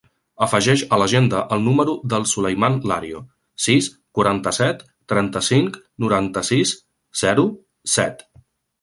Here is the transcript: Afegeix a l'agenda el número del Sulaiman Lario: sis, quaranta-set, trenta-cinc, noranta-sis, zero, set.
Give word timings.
Afegeix 0.43 0.83
a 0.95 0.97
l'agenda 1.01 1.41
el 1.57 1.61
número 1.67 1.93
del 2.13 2.25
Sulaiman 2.31 2.79
Lario: 2.93 3.21
sis, 3.67 3.91
quaranta-set, 4.21 4.83
trenta-cinc, 5.15 5.81
noranta-sis, 6.07 6.77
zero, 7.25 7.51
set. 7.99 8.29